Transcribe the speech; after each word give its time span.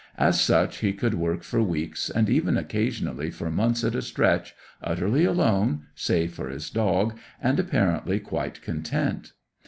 As 0.17 0.41
such 0.41 0.77
he 0.79 0.97
would 0.99 1.13
work 1.13 1.43
for 1.43 1.61
weeks, 1.61 2.09
and 2.09 2.27
even, 2.27 2.57
occasionally, 2.57 3.29
for 3.29 3.51
months 3.51 3.83
at 3.83 3.93
a 3.93 4.01
stretch, 4.01 4.55
utterly 4.81 5.25
alone, 5.25 5.83
save 5.93 6.33
for 6.33 6.49
his 6.49 6.71
dog, 6.71 7.15
and 7.39 7.59
apparently 7.59 8.19
quite 8.19 8.63
content. 8.63 9.33